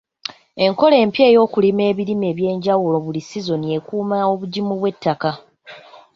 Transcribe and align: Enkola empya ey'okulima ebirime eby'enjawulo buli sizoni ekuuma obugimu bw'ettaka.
Enkola 0.65 0.95
empya 1.03 1.23
ey'okulima 1.31 1.81
ebirime 1.91 2.25
eby'enjawulo 2.31 2.97
buli 3.05 3.21
sizoni 3.29 3.67
ekuuma 3.77 4.17
obugimu 4.33 4.73
bw'ettaka. 4.79 5.31